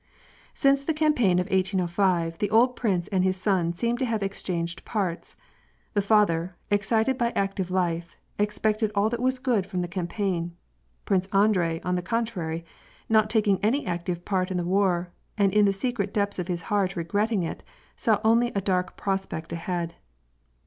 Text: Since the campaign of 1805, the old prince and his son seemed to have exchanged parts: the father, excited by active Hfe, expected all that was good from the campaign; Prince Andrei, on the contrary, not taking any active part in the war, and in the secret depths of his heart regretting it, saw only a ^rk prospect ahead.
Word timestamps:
Since 0.55 0.83
the 0.83 0.95
campaign 0.95 1.37
of 1.37 1.45
1805, 1.51 2.39
the 2.39 2.49
old 2.49 2.75
prince 2.75 3.07
and 3.09 3.23
his 3.23 3.37
son 3.37 3.71
seemed 3.71 3.99
to 3.99 4.05
have 4.05 4.23
exchanged 4.23 4.83
parts: 4.83 5.35
the 5.93 6.01
father, 6.01 6.55
excited 6.71 7.19
by 7.19 7.29
active 7.35 7.69
Hfe, 7.69 8.15
expected 8.39 8.91
all 8.95 9.11
that 9.11 9.21
was 9.21 9.37
good 9.37 9.67
from 9.67 9.81
the 9.81 9.87
campaign; 9.87 10.57
Prince 11.05 11.27
Andrei, 11.31 11.81
on 11.83 11.93
the 11.93 12.01
contrary, 12.01 12.65
not 13.09 13.29
taking 13.29 13.59
any 13.63 13.85
active 13.85 14.25
part 14.25 14.49
in 14.49 14.57
the 14.57 14.63
war, 14.65 15.11
and 15.37 15.53
in 15.53 15.65
the 15.65 15.71
secret 15.71 16.11
depths 16.15 16.39
of 16.39 16.47
his 16.47 16.63
heart 16.63 16.95
regretting 16.95 17.43
it, 17.43 17.61
saw 17.95 18.19
only 18.23 18.47
a 18.55 18.61
^rk 18.63 18.97
prospect 18.97 19.53
ahead. 19.53 19.93